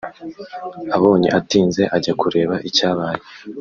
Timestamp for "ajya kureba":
1.95-2.55